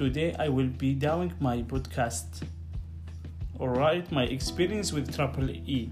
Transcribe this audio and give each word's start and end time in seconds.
today 0.00 0.34
I 0.38 0.48
will 0.48 0.72
be 0.78 0.94
doing 0.94 1.30
my 1.40 1.58
podcast. 1.60 2.42
Alright, 3.60 4.10
my 4.10 4.24
experience 4.24 4.94
with 4.94 5.14
Triple 5.14 5.50
E. 5.50 5.90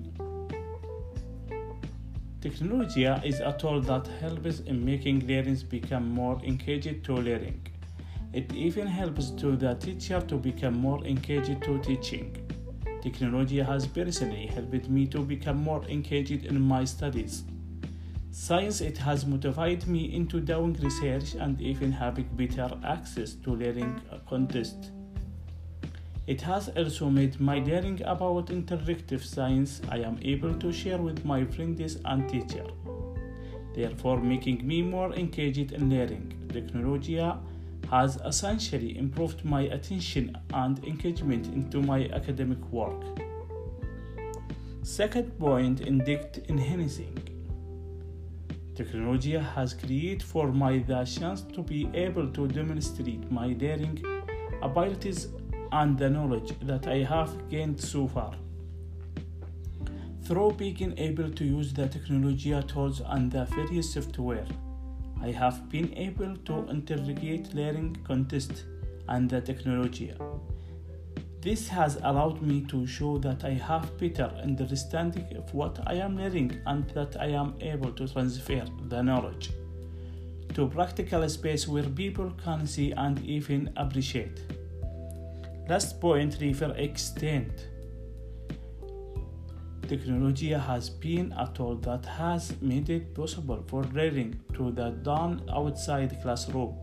Technology 2.40 3.04
is 3.04 3.40
a 3.40 3.54
tool 3.60 3.82
that 3.82 4.06
helps 4.18 4.60
in 4.60 4.82
making 4.82 5.26
learners 5.26 5.62
become 5.62 6.08
more 6.10 6.40
engaged 6.42 7.04
to 7.04 7.16
learning. 7.16 7.60
It 8.32 8.50
even 8.54 8.86
helps 8.86 9.28
to 9.42 9.56
the 9.56 9.74
teacher 9.74 10.22
to 10.22 10.36
become 10.36 10.78
more 10.78 11.04
engaged 11.04 11.62
to 11.64 11.78
teaching. 11.80 12.34
Technology 13.02 13.58
has 13.58 13.86
personally 13.86 14.46
helped 14.46 14.88
me 14.88 15.06
to 15.08 15.18
become 15.18 15.62
more 15.62 15.84
engaged 15.84 16.46
in 16.46 16.58
my 16.58 16.86
studies. 16.86 17.44
Science 18.40 18.80
it 18.80 18.96
has 18.96 19.26
motivated 19.26 19.88
me 19.88 20.14
into 20.14 20.38
doing 20.38 20.72
research 20.74 21.34
and 21.34 21.60
even 21.60 21.90
having 21.90 22.28
better 22.34 22.70
access 22.84 23.34
to 23.34 23.50
learning 23.50 24.00
content. 24.28 24.92
It 26.28 26.40
has 26.42 26.68
also 26.68 27.10
made 27.10 27.40
my 27.40 27.58
learning 27.58 28.00
about 28.04 28.46
interactive 28.46 29.24
science 29.24 29.80
I 29.88 29.98
am 29.98 30.20
able 30.22 30.54
to 30.54 30.72
share 30.72 30.98
with 30.98 31.24
my 31.24 31.44
friends 31.46 31.98
and 32.04 32.28
teacher. 32.28 32.64
Therefore 33.74 34.20
making 34.20 34.64
me 34.64 34.82
more 34.82 35.12
engaged 35.14 35.72
in 35.72 35.90
learning. 35.90 36.32
Technology 36.52 37.20
has 37.90 38.18
essentially 38.24 38.96
improved 38.96 39.44
my 39.44 39.62
attention 39.62 40.38
and 40.54 40.78
engagement 40.84 41.46
into 41.48 41.82
my 41.82 42.08
academic 42.12 42.64
work. 42.70 43.02
Second 44.84 45.36
point, 45.40 45.80
indict 45.80 46.46
enhancing. 46.48 47.27
Technology 48.78 49.32
has 49.32 49.74
created 49.74 50.22
for 50.22 50.52
me 50.52 50.78
the 50.78 51.04
chance 51.04 51.40
to 51.54 51.62
be 51.64 51.90
able 51.94 52.28
to 52.28 52.46
demonstrate 52.46 53.28
my 53.28 53.52
daring 53.52 53.98
abilities 54.62 55.26
and 55.72 55.98
the 55.98 56.08
knowledge 56.08 56.52
that 56.62 56.86
I 56.86 56.98
have 56.98 57.32
gained 57.48 57.80
so 57.80 58.06
far. 58.06 58.34
Through 60.22 60.52
being 60.52 60.94
able 60.96 61.28
to 61.28 61.44
use 61.44 61.72
the 61.72 61.88
technology 61.88 62.54
tools 62.68 63.02
and 63.04 63.32
the 63.32 63.46
various 63.46 63.94
software, 63.94 64.46
I 65.20 65.32
have 65.32 65.68
been 65.68 65.92
able 65.98 66.36
to 66.36 66.70
interrogate 66.70 67.52
learning 67.54 67.96
context 68.04 68.62
and 69.08 69.28
the 69.28 69.40
technology. 69.40 70.14
This 71.48 71.66
has 71.68 71.96
allowed 72.02 72.42
me 72.42 72.60
to 72.68 72.86
show 72.86 73.16
that 73.20 73.42
I 73.42 73.54
have 73.54 73.96
better 73.96 74.30
understanding 74.42 75.34
of 75.34 75.54
what 75.54 75.78
I 75.86 75.94
am 75.94 76.18
learning 76.18 76.60
and 76.66 76.86
that 76.90 77.18
I 77.18 77.28
am 77.28 77.54
able 77.62 77.90
to 77.92 78.06
transfer 78.06 78.66
the 78.90 79.02
knowledge 79.02 79.48
to 80.52 80.68
practical 80.68 81.26
space 81.26 81.66
where 81.66 81.84
people 81.84 82.34
can 82.44 82.66
see 82.66 82.92
and 82.92 83.24
even 83.24 83.72
appreciate. 83.78 84.42
Last 85.70 85.98
point 86.02 86.36
refer 86.38 86.72
extent. 86.76 87.68
Technology 89.88 90.50
has 90.50 90.90
been 90.90 91.32
a 91.32 91.50
tool 91.54 91.76
that 91.76 92.04
has 92.04 92.60
made 92.60 92.90
it 92.90 93.14
possible 93.14 93.64
for 93.68 93.84
learning 93.94 94.38
to 94.52 94.70
be 94.70 94.90
done 95.02 95.42
outside 95.50 96.20
classroom. 96.20 96.76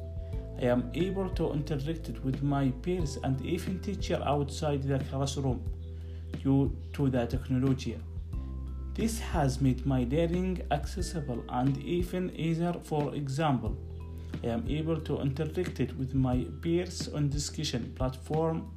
I 0.61 0.65
am 0.65 0.89
able 0.93 1.29
to 1.29 1.51
interact 1.51 2.23
with 2.23 2.41
my 2.41 2.71
peers 2.81 3.17
and 3.23 3.39
even 3.45 3.79
teacher 3.79 4.21
outside 4.25 4.83
the 4.83 4.99
classroom 4.99 5.63
due 6.41 6.75
to 6.93 7.09
the 7.09 7.25
technology. 7.25 7.97
This 8.93 9.19
has 9.19 9.59
made 9.59 9.85
my 9.85 10.07
learning 10.09 10.61
accessible 10.71 11.43
and 11.49 11.77
even 11.79 12.33
easier. 12.35 12.73
For 12.83 13.13
example, 13.13 13.75
I 14.43 14.47
am 14.47 14.65
able 14.69 15.01
to 15.01 15.19
interact 15.19 15.79
with 15.99 16.13
my 16.13 16.45
peers 16.61 17.09
on 17.09 17.29
discussion 17.29 17.93
platform 17.95 18.71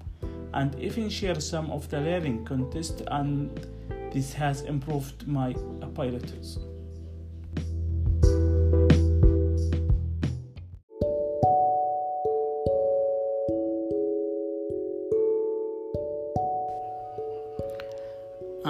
and 0.55 0.75
even 0.81 1.09
share 1.09 1.39
some 1.41 1.71
of 1.71 1.89
the 1.89 2.01
learning 2.01 2.45
content 2.45 3.03
and 3.09 3.51
this 4.13 4.33
has 4.33 4.63
improved 4.63 5.29
my 5.29 5.51
abilities. 5.83 6.59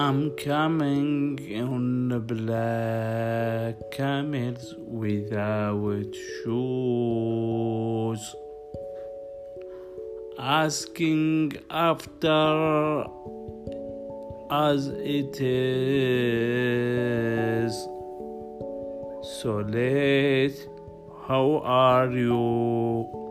I'm 0.00 0.30
coming 0.36 1.40
on 1.60 2.08
the 2.08 2.20
black 2.20 3.74
camels 3.90 4.76
without 4.78 6.14
shoes, 6.14 8.36
asking 10.38 11.56
after 11.68 13.04
as 14.52 14.86
it 14.86 15.40
is. 15.40 17.72
So 19.40 19.64
late, 19.66 20.68
how 21.26 21.60
are 21.64 22.08
you? 22.08 23.27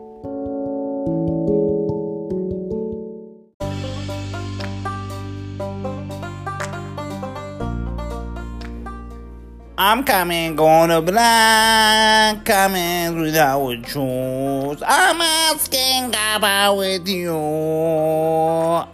I'm 9.80 10.02
coming 10.02 10.58
on 10.58 10.90
a 10.90 11.00
black, 11.00 12.44
coming 12.44 13.20
without 13.20 13.86
shoes. 13.86 14.82
I'm 14.84 15.20
asking 15.20 16.08
about 16.08 16.78
with 16.78 17.06
you. 17.06 17.32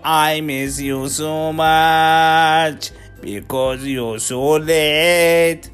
I 0.05 0.43
miss 0.43 0.79
you 0.79 1.09
so 1.09 1.55
much 1.55 2.91
because 3.23 3.83
you're 3.87 4.19
so 4.19 4.57
late. 4.57 5.71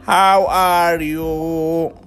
How 0.00 0.46
are 0.46 1.00
you? 1.00 2.01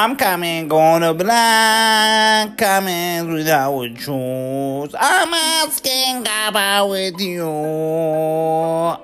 I'm 0.00 0.14
coming 0.14 0.70
on 0.70 1.02
a 1.02 1.12
black, 1.12 2.56
coming 2.56 3.32
without 3.32 3.98
shoes. 3.98 4.94
I'm 4.96 5.34
asking 5.34 6.20
about 6.20 6.90
with 6.90 7.20
you. 7.20 7.44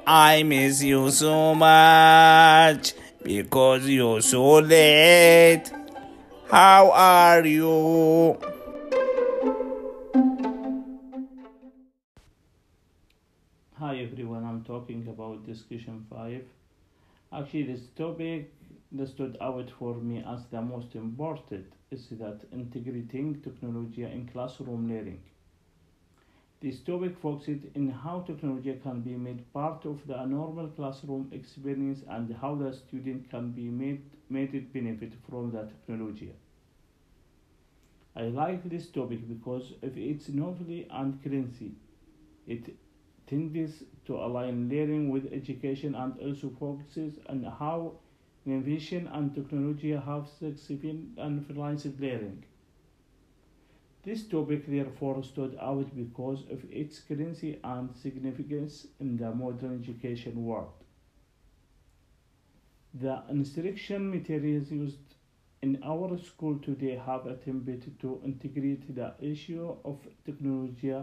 I 0.07 0.45
miss 0.47 0.85
you 0.85 1.11
so 1.11 1.53
much 1.57 2.93
because 3.25 3.89
you're 3.89 4.21
so 4.21 4.61
late. 4.61 5.65
How 6.49 6.93
are 6.93 7.45
you? 7.45 8.39
Hi 13.81 13.97
everyone, 13.99 14.45
I'm 14.45 14.63
talking 14.63 15.05
about 15.09 15.45
discussion 15.45 16.07
5. 16.09 16.45
Actually, 17.33 17.65
this 17.65 17.81
topic 17.97 18.53
that 18.95 19.09
stood 19.09 19.37
out 19.41 19.71
for 19.79 19.95
me 19.97 20.25
as 20.27 20.47
the 20.47 20.63
most 20.63 20.95
important 20.95 21.73
is 21.91 22.09
that 22.11 22.41
integrating 22.53 23.41
technology 23.43 24.05
in 24.05 24.29
classroom 24.33 24.89
learning. 24.89 25.21
This 26.63 26.81
topic 26.81 27.19
focuses 27.19 27.65
in 27.75 27.91
how 27.91 28.21
technology 28.21 28.79
can 28.83 29.03
be 29.03 29.17
made 29.17 29.53
part 29.53 29.85
of 29.85 30.07
the 30.07 30.25
normal 30.25 30.69
classroom 30.69 31.29
experience 31.33 32.01
and 32.09 32.35
how 32.41 32.55
the 32.55 32.73
student 32.73 33.29
can 33.29 33.51
be 33.51 33.69
made, 33.69 34.03
made 34.31 34.55
it 34.55 34.73
benefit 34.73 35.13
from 35.29 35.51
the 35.51 35.65
technology. 35.65 36.33
I 38.17 38.23
like 38.23 38.69
this 38.71 38.87
topic 38.87 39.29
because 39.29 39.73
of 39.83 39.99
its 39.99 40.29
novelty 40.29 40.87
and 40.91 41.23
currency. 41.23 41.73
It 42.47 42.77
tends 43.27 43.83
to 44.07 44.17
align 44.17 44.69
learning 44.69 45.11
with 45.11 45.33
education 45.33 45.95
and 45.95 46.15
also 46.21 46.51
focuses 46.59 47.19
on 47.29 47.43
how 47.43 47.95
innovation 48.47 49.09
and 49.13 49.35
technology 49.35 49.93
have 49.93 50.29
significantly 50.29 51.09
influenced 51.19 51.99
learning. 51.99 52.45
This 54.03 54.25
topic 54.25 54.67
therefore 54.67 55.23
stood 55.23 55.57
out 55.61 55.97
because 55.97 56.41
of 56.51 56.63
its 56.71 56.99
currency 57.01 57.59
and 57.65 57.97
significance 57.97 58.87
in 59.01 59.17
the 59.17 59.31
modern 59.31 59.83
education 59.83 60.45
world. 60.45 60.73
The 62.93 63.23
instruction 63.31 64.11
materials 64.11 64.71
used 64.71 65.15
in 65.63 65.81
our 65.83 66.19
school 66.19 66.59
today 66.59 67.01
have 67.07 67.27
attempted 67.27 67.99
to 68.01 68.21
integrate 68.23 68.95
the 68.95 69.15
issue 69.21 69.75
of 69.87 69.99
technology 70.27 70.95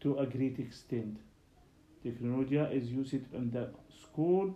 to 0.00 0.18
a 0.18 0.26
great 0.26 0.58
extent. 0.58 1.16
Technology 2.02 2.58
is 2.58 2.92
used 2.92 3.14
in 3.14 3.50
the 3.50 3.70
school 4.02 4.54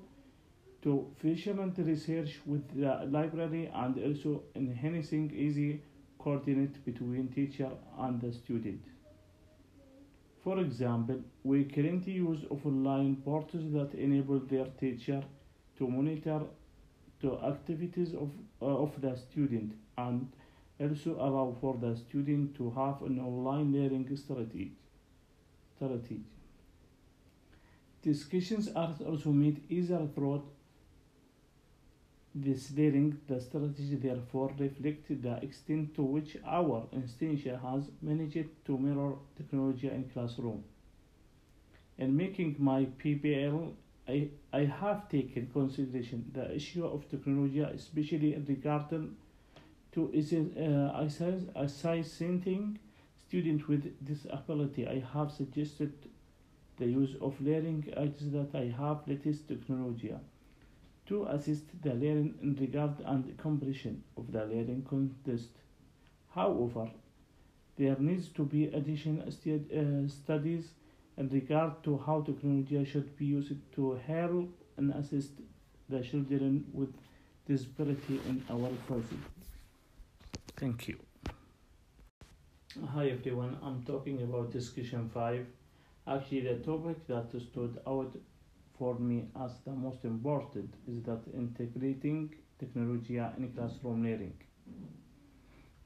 to 0.82 1.10
facilitate 1.20 1.86
research 1.86 2.40
with 2.46 2.66
the 2.74 3.06
library 3.10 3.70
and 3.74 3.98
also 3.98 4.42
enhancing 4.54 5.30
easy 5.34 5.82
coordinate 6.18 6.84
between 6.84 7.28
teacher 7.28 7.70
and 7.98 8.20
the 8.20 8.32
student. 8.32 8.82
For 10.42 10.58
example, 10.58 11.20
we 11.44 11.64
currently 11.64 12.14
use 12.14 12.44
of 12.50 12.64
online 12.64 13.16
portals 13.16 13.72
that 13.72 13.94
enable 13.94 14.38
their 14.38 14.66
teacher 14.80 15.22
to 15.78 15.88
monitor 15.88 16.40
the 17.20 17.32
activities 17.44 18.14
of, 18.14 18.30
uh, 18.62 18.64
of 18.64 18.98
the 19.00 19.16
student 19.16 19.74
and 19.98 20.32
also 20.80 21.12
allow 21.16 21.54
for 21.60 21.76
the 21.76 21.94
student 21.94 22.56
to 22.56 22.70
have 22.70 23.02
an 23.02 23.20
online 23.20 23.72
learning 23.72 24.16
strategy. 24.16 24.72
strategy. 25.76 26.20
Discussions 28.02 28.68
are 28.74 28.94
also 29.06 29.30
made 29.30 29.62
easier 29.68 30.06
throughout 30.14 30.46
learning. 32.34 33.20
The 33.28 33.40
strategy 33.40 33.96
therefore 33.96 34.52
reflects 34.58 35.08
the 35.08 35.38
extent 35.42 35.94
to 35.96 36.02
which 36.02 36.36
our 36.46 36.86
institution 36.92 37.58
has 37.58 37.90
managed 38.02 38.48
to 38.66 38.78
mirror 38.78 39.14
technology 39.36 39.88
in 39.88 40.04
classroom. 40.12 40.64
In 41.98 42.16
making 42.16 42.56
my 42.58 42.86
PPL, 43.02 43.72
I, 44.08 44.28
I 44.52 44.64
have 44.64 45.08
taken 45.08 45.48
consideration 45.52 46.30
the 46.32 46.54
issue 46.54 46.86
of 46.86 47.08
technology, 47.08 47.60
especially 47.60 48.34
in 48.34 48.44
regarding 48.44 49.16
to 49.92 50.10
is 50.12 50.32
uh, 50.32 50.92
assess, 50.96 51.42
assessing 51.54 52.78
students 53.16 53.66
with 53.68 54.04
disability. 54.04 54.86
I 54.86 55.02
have 55.12 55.30
suggested 55.32 55.92
the 56.78 56.86
use 56.86 57.14
of 57.20 57.40
learning 57.40 57.92
aids 57.96 58.30
that 58.32 58.54
I 58.54 58.74
have 58.80 59.06
latest 59.06 59.48
technology 59.48 60.14
to 61.10 61.24
assist 61.26 61.64
the 61.82 61.90
learning 61.90 62.34
in 62.40 62.54
regard 62.60 62.94
and 63.04 63.36
comprehension 63.36 64.02
of 64.16 64.30
the 64.30 64.38
learning 64.38 64.86
context. 64.88 65.50
However, 66.32 66.88
there 67.76 67.96
needs 67.98 68.28
to 68.28 68.44
be 68.44 68.66
additional 68.66 69.28
stu- 69.32 69.66
uh, 69.74 70.08
studies 70.08 70.68
in 71.16 71.28
regard 71.30 71.82
to 71.82 71.98
how 72.06 72.20
technology 72.20 72.84
should 72.84 73.16
be 73.18 73.26
used 73.26 73.56
to 73.74 74.00
help 74.06 74.48
and 74.76 74.92
assist 74.92 75.32
the 75.88 76.00
children 76.00 76.64
with 76.72 76.94
disability 77.48 78.20
in 78.28 78.44
our 78.48 78.70
society. 78.86 79.18
Thank 80.56 80.86
you. 80.86 80.98
Hi 82.94 83.08
everyone, 83.08 83.58
I'm 83.64 83.82
talking 83.82 84.22
about 84.22 84.52
discussion 84.52 85.10
5. 85.12 85.44
Actually, 86.06 86.42
the 86.42 86.54
topic 86.54 87.04
that 87.08 87.28
stood 87.30 87.80
out 87.84 88.16
for 88.80 88.98
me 88.98 89.24
as 89.44 89.52
the 89.66 89.72
most 89.72 90.06
important 90.06 90.74
is 90.88 91.02
that 91.04 91.20
integrating 91.34 92.34
technology 92.58 93.18
in 93.18 93.52
classroom 93.54 94.02
learning. 94.02 94.38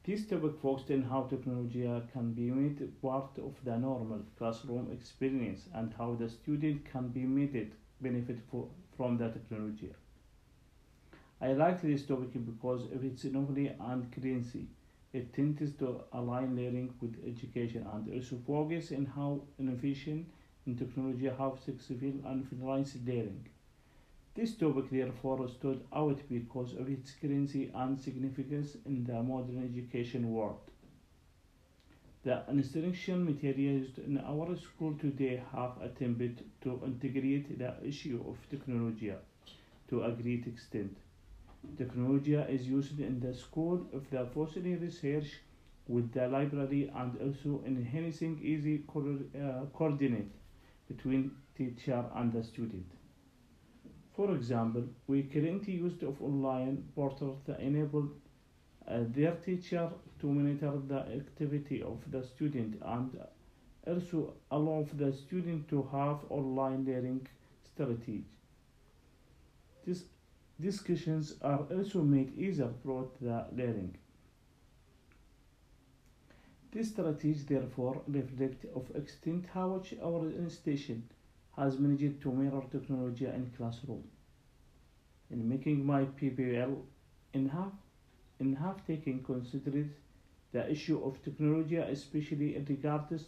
This 0.05 0.27
topic 0.27 0.53
focused 0.63 0.93
on 0.93 1.03
how 1.03 1.23
technology 1.25 1.83
can 2.13 2.33
be 2.35 2.51
made 2.53 2.79
part 3.03 3.39
of 3.39 3.55
the 3.65 3.77
normal 3.77 4.21
classroom 4.39 4.93
experience 4.93 5.67
and 5.75 5.93
how 5.99 6.15
the 6.15 6.29
student 6.29 6.85
can 6.93 7.09
be 7.09 7.25
made 7.25 7.73
benefit 8.01 8.39
for, 8.51 8.69
from 8.97 9.19
the 9.19 9.29
technology. 9.29 9.91
I 11.41 11.53
like 11.55 11.83
this 11.83 12.07
topic 12.07 12.33
because 12.47 12.85
of 12.93 13.05
its 13.05 13.25
novelty 13.25 13.73
and 13.81 14.13
currency. 14.13 14.69
It 15.13 15.35
tends 15.35 15.73
to 15.79 16.03
align 16.13 16.55
learning 16.55 16.95
with 17.01 17.17
education 17.27 17.87
and 17.93 18.15
also 18.15 18.39
focus 18.47 18.93
on 18.93 19.07
how 19.07 19.41
innovation 19.59 20.27
in 20.67 20.77
technology 20.77 21.27
have 21.27 21.59
successful 21.59 22.15
and 22.27 22.45
finalized 22.51 23.05
daring. 23.05 23.47
This 24.35 24.57
topic 24.57 24.91
therefore 24.91 25.49
stood 25.49 25.85
out 25.93 26.21
because 26.29 26.75
of 26.75 26.89
its 26.91 27.13
currency 27.13 27.71
and 27.75 28.01
significance 28.01 28.77
in 28.87 29.05
the 29.05 29.23
modern 29.23 29.65
education 29.65 30.31
world. 30.33 30.61
The 32.25 32.43
instruction 32.49 33.25
materials 33.25 33.99
in 33.99 34.19
our 34.19 34.57
school 34.57 34.95
today 34.95 35.41
have 35.53 35.81
attempted 35.81 36.43
to 36.63 36.81
integrate 36.85 37.57
the 37.57 37.77
issue 37.87 38.25
of 38.29 38.37
technology 38.51 39.13
to 39.89 40.03
a 40.03 40.11
great 40.11 40.47
extent. 40.49 40.97
Technology 41.77 42.35
is 42.35 42.69
used 42.69 43.01
in 43.01 43.21
the 43.21 43.35
school 43.35 43.87
of 43.93 44.11
the 44.11 44.27
fostering 44.27 44.81
research 44.81 45.41
with 45.89 46.13
the 46.13 46.29
library 46.29 46.91
and 46.95 47.17
also 47.21 47.63
in 47.67 47.77
enhancing 47.79 48.41
easy 48.43 48.85
co- 48.87 49.21
uh, 49.39 49.67
coordinate 49.73 50.33
between 50.89 51.33
teacher 51.57 52.05
and 52.15 52.33
the 52.33 52.43
student. 52.43 52.87
For 54.17 54.35
example, 54.35 54.85
we 55.07 55.23
currently 55.25 55.75
use 55.75 56.03
of 56.03 56.23
online 56.23 56.85
portals 56.95 57.41
that 57.47 57.61
enable 57.61 58.09
uh, 58.87 59.01
their 59.09 59.33
teacher 59.33 59.91
to 60.21 60.27
monitor 60.27 60.73
the 60.87 61.01
activity 61.01 61.83
of 61.83 61.99
the 62.11 62.23
student 62.23 62.81
and 62.85 63.19
also 63.87 64.35
allow 64.51 64.87
the 64.95 65.13
student 65.13 65.69
to 65.69 65.83
have 65.93 66.19
online 66.31 66.85
learning 66.85 67.27
strategies. 67.65 68.25
These 69.85 70.05
discussions 70.61 71.35
are 71.43 71.61
also 71.71 72.03
made 72.03 72.39
easier 72.39 72.71
throughout 72.83 73.21
the 73.21 73.47
learning. 73.53 73.97
This 76.75 76.89
strategy 76.89 77.35
therefore 77.35 78.03
reflect 78.09 78.65
of 78.75 78.91
extent 78.97 79.47
how 79.55 79.69
much 79.69 79.95
our 80.03 80.29
institution 80.29 81.05
has 81.57 81.79
managed 81.79 82.21
to 82.23 82.33
mirror 82.33 82.65
technology 82.69 83.27
in 83.27 83.53
classroom. 83.57 84.03
In 85.31 85.49
making 85.49 85.87
my 85.87 86.07
PPL, 86.07 86.75
in 87.33 87.49
half, 87.49 87.71
in 88.41 88.57
half 88.57 88.85
taking 88.89 89.23
considered 89.23 89.95
the 90.51 90.69
issue 90.69 91.01
of 91.05 91.23
technology, 91.23 91.77
especially 91.77 92.57
in 92.57 92.65
regards 92.65 93.27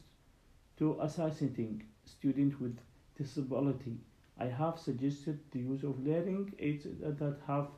to 0.79 0.99
assessing 1.01 1.85
students 2.05 2.59
with 2.59 2.77
disability. 3.17 3.97
I 4.41 4.47
have 4.47 4.81
suggested 4.81 5.39
the 5.53 5.61
use 5.61 5.85
of 5.85 6.05
learning 6.05 6.53
aids 6.59 6.89
that 6.99 7.39
have 7.47 7.69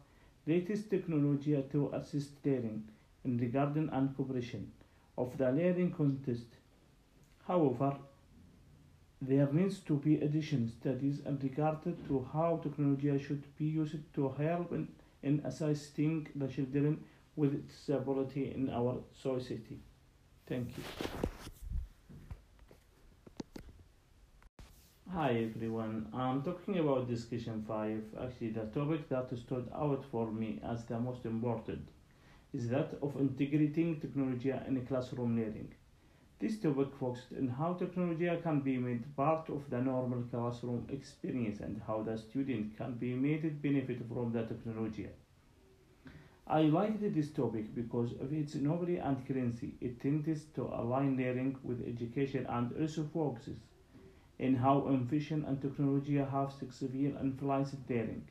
latest 0.47 0.89
technology 0.89 1.63
to 1.73 1.91
assist 1.93 2.43
learning 2.47 2.85
in 3.23 3.37
regarding 3.37 3.91
and 3.93 4.17
cooperation 4.17 4.73
of 5.19 5.37
the 5.37 5.51
learning 5.51 5.91
context. 5.91 6.47
However, 7.47 7.97
there 9.21 9.49
needs 9.53 9.81
to 9.81 9.97
be 9.97 10.15
additional 10.21 10.69
studies 10.69 11.21
in 11.27 11.39
regard 11.41 11.83
to 11.83 12.27
how 12.33 12.61
technology 12.63 13.19
should 13.19 13.43
be 13.57 13.65
used 13.65 13.97
to 14.15 14.29
help 14.39 14.73
in, 14.73 14.87
in 15.25 15.43
assisting 15.45 16.29
the 16.37 16.47
children 16.47 17.05
with 17.35 17.69
disability 17.69 18.53
in 18.55 18.71
our 18.71 19.01
society. 19.13 19.81
Thank 20.47 20.69
you. 20.77 20.85
Hi 25.13 25.31
everyone, 25.51 26.07
I'm 26.15 26.43
talking 26.43 26.79
about 26.79 27.09
discussion 27.09 27.65
5. 27.67 28.03
Actually, 28.23 28.51
the 28.51 28.67
topic 28.67 29.09
that 29.09 29.37
stood 29.37 29.69
out 29.75 30.05
for 30.13 30.31
me 30.31 30.61
as 30.63 30.85
the 30.85 31.01
most 31.01 31.25
important 31.25 31.89
is 32.55 32.69
that 32.69 32.97
of 33.03 33.21
integrating 33.21 34.01
technology 34.01 34.51
in 34.51 34.87
classroom 34.87 35.37
learning. 35.37 35.75
This 36.39 36.61
topic 36.61 36.95
focused 36.99 37.33
on 37.37 37.49
how 37.49 37.75
technology 37.75 38.31
can 38.43 38.61
be 38.61 38.79
made 38.79 39.05
part 39.17 39.51
of 39.51 39.69
the 39.71 39.81
normal 39.81 40.23
classroom 40.31 40.87
experience 40.89 41.61
and 41.61 41.83
how 41.87 42.03
the 42.03 42.17
student 42.17 42.77
can 42.77 42.95
be 42.95 43.15
made 43.15 43.61
benefit 43.61 43.99
from 44.09 44.33
the 44.33 44.45
technology. 44.45 45.09
I 46.47 46.63
liked 46.63 47.03
this 47.15 47.31
topic 47.31 47.75
because 47.75 48.13
of 48.13 48.33
its 48.33 48.55
novelty 48.55 48.97
and 48.97 49.27
currency. 49.27 49.75
It 49.81 50.01
tends 50.01 50.45
to 50.55 50.63
align 50.63 51.19
learning 51.19 51.59
with 51.63 51.87
education 51.87 52.47
and 52.49 52.73
also 52.81 53.05
focuses 53.13 53.59
in 54.39 54.55
how 54.55 54.87
innovation 54.89 55.45
and 55.45 55.61
technology 55.61 56.17
have 56.17 56.53
successfully 56.53 57.15
influenced 57.21 57.75
learning. 57.91 58.29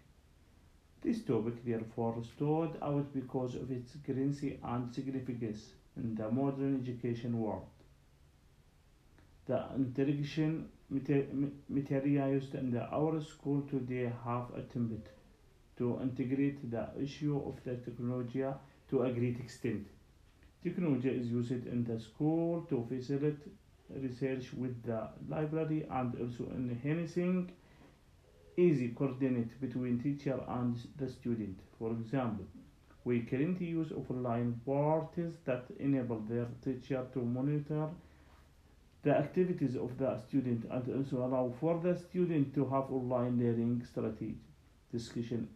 This 1.02 1.24
topic 1.24 1.64
therefore 1.66 2.24
stood 2.24 2.78
out 2.82 3.14
because 3.14 3.56
of 3.56 3.72
its 3.72 3.96
currency 4.06 4.60
and 4.64 4.94
significance 4.94 5.74
in 5.96 6.16
the 6.16 6.30
modern 6.30 6.82
education 6.82 7.40
world. 7.40 7.68
The 9.46 9.64
interaction 9.76 10.70
used 10.90 12.56
in 12.56 12.78
our 12.92 13.22
school 13.22 13.62
today 13.70 14.12
have 14.26 14.54
attempted 14.56 15.10
to 15.78 16.00
integrate 16.02 16.70
the 16.72 16.90
issue 17.02 17.42
of 17.46 17.64
the 17.64 17.76
technology 17.78 18.44
to 18.90 19.04
a 19.04 19.12
great 19.12 19.40
extent. 19.40 19.88
Technology 20.64 21.10
is 21.10 21.28
used 21.28 21.52
in 21.68 21.84
the 21.84 22.00
school 22.00 22.66
to 22.70 22.86
facilitate 22.90 23.54
research 23.90 24.54
with 24.54 24.84
the 24.84 25.08
library 25.30 25.86
and 25.90 26.16
also 26.20 26.52
enhancing 26.56 27.52
easy 28.58 28.90
coordinate 28.90 29.60
between 29.62 30.00
teacher 30.00 30.40
and 30.50 30.76
the 30.98 31.08
student. 31.08 31.60
For 31.80 31.92
example, 31.92 32.46
we 33.06 33.22
currently 33.22 33.68
use 33.68 33.90
offline 33.90 34.56
portals 34.66 35.36
that 35.46 35.66
enable 35.80 36.20
their 36.20 36.48
teacher 36.64 37.06
to 37.14 37.20
monitor 37.22 37.90
the 39.04 39.16
activities 39.18 39.76
of 39.76 39.98
the 39.98 40.18
student 40.18 40.66
and 40.70 40.96
also 40.96 41.26
allow 41.26 41.52
for 41.60 41.80
the 41.80 41.96
student 41.96 42.54
to 42.54 42.66
have 42.66 42.92
online 42.92 43.40
learning 43.40 43.84
strategy. 43.90 44.36
Discussion 44.92 45.48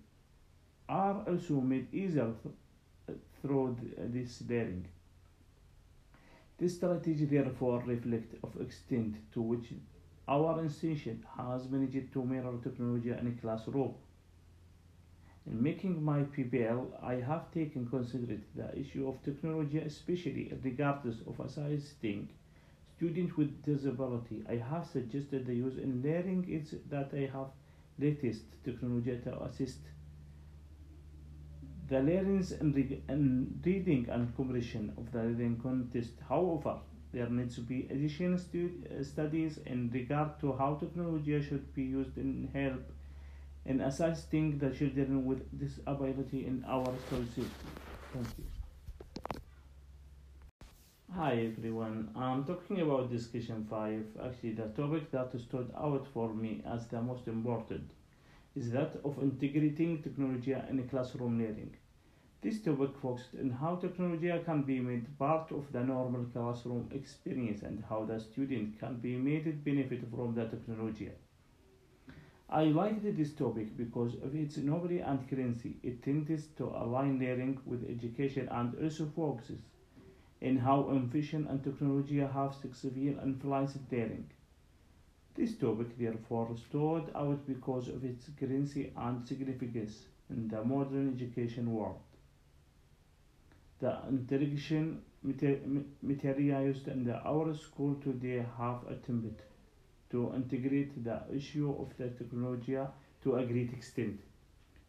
are 0.89 1.23
also 1.27 1.61
made 1.61 1.93
easier 1.93 2.33
th- 2.43 3.19
through 3.41 3.77
th- 3.81 3.93
this 4.13 4.43
learning. 4.49 4.87
This 6.57 6.75
strategy 6.77 7.25
therefore 7.25 7.83
reflects 7.85 8.35
the 8.53 8.61
extent 8.61 9.17
to 9.33 9.41
which 9.41 9.73
our 10.27 10.61
institution 10.61 11.25
has 11.37 11.69
managed 11.69 12.13
to 12.13 12.23
mirror 12.23 12.57
technology 12.63 13.11
in 13.11 13.27
a 13.27 13.41
classroom. 13.41 13.95
In 15.47 15.61
making 15.61 16.03
my 16.03 16.19
PBL, 16.23 17.03
I 17.03 17.15
have 17.15 17.51
taken 17.51 17.87
considered 17.87 18.43
the 18.55 18.77
issue 18.77 19.07
of 19.07 19.23
technology, 19.23 19.79
especially 19.79 20.53
regardless 20.63 21.17
of 21.27 21.39
assisting 21.39 22.29
students 22.95 23.35
with 23.35 23.63
disability. 23.63 24.43
I 24.47 24.57
have 24.57 24.85
suggested 24.85 25.47
the 25.47 25.55
use 25.55 25.77
in 25.77 26.03
learning 26.03 26.47
is 26.47 26.75
that 26.89 27.09
I 27.13 27.29
have 27.35 27.47
latest 27.97 28.43
technology 28.63 29.19
to 29.23 29.43
assist 29.43 29.79
the 31.89 31.99
learners 31.99 32.51
in, 32.51 32.71
re- 32.73 33.01
in 33.09 33.59
reading 33.65 34.07
and 34.09 34.35
comprehension 34.37 34.93
of 34.97 35.11
the 35.11 35.19
reading 35.19 35.59
contest. 35.61 36.13
However, 36.29 36.77
there 37.13 37.29
needs 37.29 37.55
to 37.55 37.61
be 37.61 37.87
additional 37.89 38.37
stu- 38.37 38.83
uh, 38.89 39.03
studies 39.03 39.57
in 39.65 39.89
regard 39.91 40.39
to 40.41 40.53
how 40.53 40.75
technology 40.75 41.41
should 41.41 41.73
be 41.73 41.83
used 41.83 42.17
in 42.17 42.49
help 42.53 42.91
in 43.65 43.81
assisting 43.81 44.57
the 44.59 44.71
children 44.71 45.25
with 45.25 45.43
disability 45.59 46.45
in 46.45 46.63
our 46.67 46.99
society. 46.99 47.73
Thank 48.13 48.37
you. 48.39 48.45
Hi 51.13 51.33
everyone, 51.45 52.09
I'm 52.15 52.43
talking 52.43 52.79
about 52.81 53.11
discussion 53.11 53.65
5. 53.69 54.17
Actually, 54.25 54.53
the 54.53 54.69
topic 54.69 55.11
that 55.11 55.39
stood 55.39 55.71
out 55.77 56.07
for 56.07 56.33
me 56.33 56.63
as 56.65 56.87
the 56.87 56.99
most 57.03 57.27
important 57.27 57.91
is 58.55 58.71
that 58.71 58.97
of 59.05 59.21
integrating 59.21 60.01
technology 60.03 60.53
in 60.53 60.87
classroom 60.89 61.39
learning. 61.39 61.75
This 62.41 62.59
topic 62.59 62.97
focused 62.99 63.35
on 63.39 63.51
how 63.51 63.75
technology 63.75 64.33
can 64.43 64.63
be 64.63 64.79
made 64.79 65.05
part 65.19 65.51
of 65.51 65.71
the 65.71 65.83
normal 65.83 66.25
classroom 66.25 66.89
experience 66.91 67.61
and 67.61 67.83
how 67.87 68.03
the 68.03 68.19
student 68.19 68.79
can 68.79 68.95
be 68.95 69.15
made 69.15 69.63
benefit 69.63 70.01
from 70.09 70.33
the 70.33 70.45
technology. 70.45 71.11
I 72.49 72.63
liked 72.63 73.03
this 73.15 73.33
topic 73.33 73.77
because 73.77 74.15
of 74.15 74.33
its 74.35 74.57
novelty 74.57 75.01
and 75.01 75.29
currency. 75.29 75.77
It 75.83 76.01
tends 76.01 76.47
to 76.57 76.65
align 76.65 77.19
learning 77.19 77.59
with 77.63 77.87
education 77.87 78.49
and 78.49 78.73
also 78.83 79.05
focuses 79.05 79.59
in 80.41 80.57
how 80.57 80.89
innovation 80.89 81.45
and 81.47 81.63
technology 81.63 82.17
have 82.17 82.55
successfully 82.55 83.15
influenced 83.23 83.77
learning. 83.91 84.31
This 85.35 85.55
topic 85.55 85.95
therefore 85.97 86.57
stood 86.57 87.11
out 87.15 87.45
because 87.45 87.87
of 87.87 88.03
its 88.03 88.29
currency 88.39 88.91
and 88.97 89.27
significance 89.27 90.07
in 90.31 90.47
the 90.47 90.63
modern 90.63 91.13
education 91.13 91.71
world. 91.71 91.99
The 93.81 93.97
interaction 94.07 95.01
materialized 96.03 96.87
in 96.87 97.03
the 97.03 97.19
our 97.25 97.51
school 97.55 97.95
today 97.95 98.45
have 98.57 98.85
attempted 98.87 99.41
to 100.11 100.31
integrate 100.35 101.03
the 101.03 101.23
issue 101.35 101.75
of 101.79 101.97
the 101.97 102.09
technology 102.09 102.77
to 103.23 103.35
a 103.35 103.43
great 103.43 103.73
extent. 103.73 104.21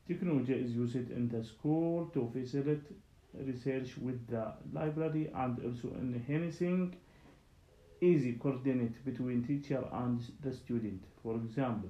Technology 0.06 0.52
is 0.52 0.72
used 0.76 1.10
in 1.10 1.28
the 1.30 1.42
school 1.42 2.10
to 2.12 2.28
facilitate 2.34 2.84
research 3.34 3.96
with 3.96 4.26
the 4.26 4.52
library 4.74 5.30
and 5.34 5.58
also 5.64 5.94
enhancing 5.98 6.94
easy 8.02 8.34
coordinate 8.34 9.02
between 9.06 9.42
teacher 9.42 9.82
and 9.92 10.20
the 10.42 10.52
student. 10.52 11.02
For 11.22 11.36
example, 11.36 11.88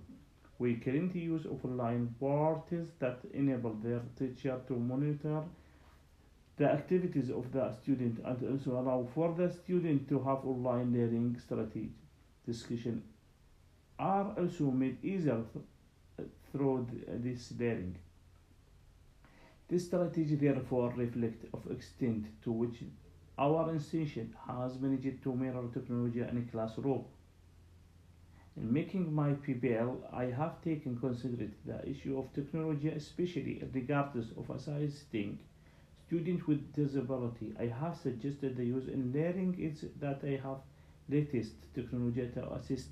we 0.61 0.77
currently 0.77 1.23
use 1.23 1.43
offline 1.47 2.11
portals 2.21 2.91
that 3.01 3.19
enable 3.35 3.75
their 3.75 4.03
teacher 4.17 4.61
to 4.69 4.75
monitor 4.75 5.43
the 6.57 6.71
activities 6.71 7.31
of 7.31 7.51
the 7.53 7.73
student 7.83 8.19
and 8.25 8.51
also 8.51 8.79
allow 8.81 9.07
for 9.15 9.35
the 9.35 9.51
student 9.51 10.09
to 10.09 10.19
have 10.19 10.45
online 10.45 10.93
learning 10.93 11.37
strategy 11.43 11.91
discussion 12.47 13.03
are 13.99 14.35
also 14.39 14.71
made 14.71 15.03
easier 15.05 15.43
through 16.51 16.87
this 17.09 17.53
learning. 17.59 17.97
This 19.69 19.87
strategy 19.87 20.35
therefore 20.35 20.93
reflects 20.97 21.47
of 21.55 21.71
extent 21.71 22.27
to 22.43 22.53
which 22.53 22.83
our 23.39 23.71
institution 23.73 24.35
has 24.47 24.79
managed 24.79 25.23
to 25.23 25.35
mirror 25.35 25.65
technology 25.73 26.21
in 26.21 26.37
a 26.37 26.53
classroom. 26.53 27.05
In 28.57 28.71
making 28.71 29.15
my 29.15 29.31
PBL, 29.33 29.97
I 30.13 30.25
have 30.25 30.61
taken 30.63 30.99
considered 30.99 31.53
the 31.65 31.89
issue 31.89 32.19
of 32.19 32.31
technology, 32.35 32.89
especially 32.89 33.63
regardless 33.73 34.27
of 34.37 34.51
assisting 34.51 35.39
students 36.13 36.47
with 36.47 36.73
disability. 36.75 37.55
I 37.59 37.67
have 37.67 37.97
suggested 37.97 38.57
the 38.57 38.65
use 38.67 38.87
in 38.89 39.13
learning 39.15 39.59
is 39.59 39.87
that 40.01 40.21
I 40.23 40.39
have 40.47 40.59
latest 41.09 41.55
technology 41.75 42.29
to 42.35 42.53
assist 42.53 42.91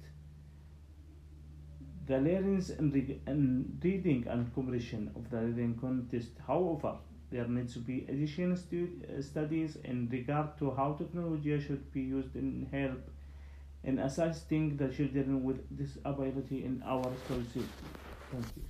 the 2.06 2.18
learners 2.18 2.70
in, 2.70 2.90
re- 2.90 3.20
in 3.26 3.78
reading 3.82 4.26
and 4.28 4.52
comprehension 4.54 5.10
of 5.14 5.30
the 5.30 5.38
reading 5.38 5.76
contest. 5.80 6.30
However, 6.46 6.96
there 7.30 7.46
needs 7.46 7.74
to 7.74 7.78
be 7.80 8.06
additional 8.08 8.56
stu- 8.56 9.00
uh, 9.08 9.22
studies 9.22 9.76
in 9.84 10.08
regard 10.10 10.58
to 10.58 10.70
how 10.72 10.92
technology 10.94 11.60
should 11.60 11.92
be 11.92 12.00
used 12.02 12.34
in 12.34 12.66
help 12.72 13.00
in 13.84 13.98
assisting 14.00 14.76
the 14.78 14.88
children 14.88 15.44
with 15.44 15.60
disability 15.76 16.64
in 16.64 16.82
our 16.86 17.16
society. 17.18 17.90
Thank 18.30 18.56
you. 18.56 18.64